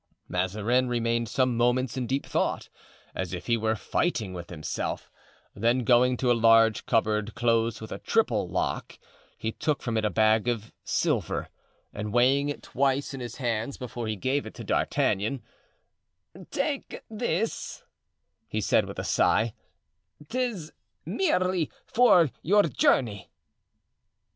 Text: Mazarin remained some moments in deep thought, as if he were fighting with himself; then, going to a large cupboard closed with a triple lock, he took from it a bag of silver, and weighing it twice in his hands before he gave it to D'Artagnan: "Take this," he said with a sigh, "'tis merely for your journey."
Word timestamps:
Mazarin 0.27 0.87
remained 0.89 1.29
some 1.29 1.55
moments 1.55 1.95
in 1.95 2.07
deep 2.07 2.25
thought, 2.25 2.69
as 3.13 3.33
if 3.35 3.45
he 3.45 3.55
were 3.55 3.75
fighting 3.75 4.33
with 4.33 4.49
himself; 4.49 5.11
then, 5.53 5.83
going 5.83 6.17
to 6.17 6.31
a 6.31 6.33
large 6.33 6.87
cupboard 6.87 7.35
closed 7.35 7.79
with 7.81 7.91
a 7.91 7.99
triple 7.99 8.49
lock, 8.49 8.97
he 9.37 9.51
took 9.51 9.83
from 9.83 9.97
it 9.99 10.03
a 10.03 10.09
bag 10.09 10.47
of 10.47 10.73
silver, 10.83 11.49
and 11.93 12.13
weighing 12.13 12.49
it 12.49 12.63
twice 12.63 13.13
in 13.13 13.19
his 13.19 13.35
hands 13.35 13.77
before 13.77 14.07
he 14.07 14.15
gave 14.15 14.47
it 14.47 14.55
to 14.55 14.63
D'Artagnan: 14.63 15.43
"Take 16.49 17.03
this," 17.07 17.83
he 18.47 18.59
said 18.59 18.85
with 18.85 18.97
a 18.97 19.03
sigh, 19.03 19.53
"'tis 20.29 20.71
merely 21.05 21.69
for 21.85 22.31
your 22.41 22.63
journey." 22.63 23.29